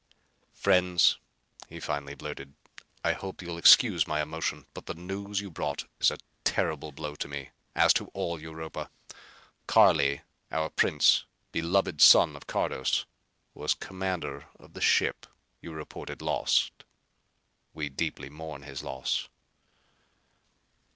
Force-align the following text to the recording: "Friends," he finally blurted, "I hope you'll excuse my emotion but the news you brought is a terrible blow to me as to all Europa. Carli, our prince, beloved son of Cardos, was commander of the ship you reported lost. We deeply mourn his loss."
"Friends," 0.55 1.19
he 1.69 1.79
finally 1.79 2.15
blurted, 2.15 2.55
"I 3.03 3.13
hope 3.13 3.39
you'll 3.43 3.59
excuse 3.59 4.07
my 4.07 4.19
emotion 4.19 4.65
but 4.73 4.87
the 4.87 4.95
news 4.95 5.41
you 5.41 5.51
brought 5.51 5.85
is 5.99 6.09
a 6.09 6.17
terrible 6.43 6.91
blow 6.91 7.13
to 7.13 7.27
me 7.27 7.51
as 7.75 7.93
to 7.93 8.07
all 8.15 8.41
Europa. 8.41 8.89
Carli, 9.67 10.21
our 10.49 10.71
prince, 10.71 11.25
beloved 11.51 12.01
son 12.01 12.35
of 12.35 12.47
Cardos, 12.47 13.05
was 13.53 13.75
commander 13.75 14.47
of 14.59 14.73
the 14.73 14.81
ship 14.81 15.27
you 15.61 15.71
reported 15.71 16.23
lost. 16.23 16.83
We 17.75 17.87
deeply 17.87 18.31
mourn 18.31 18.63
his 18.63 18.81
loss." 18.81 19.29